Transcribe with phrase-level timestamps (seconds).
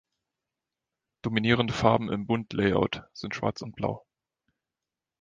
[1.21, 4.03] Dominierende Farben im "Bund"-Layout sind Schwarz und Blau.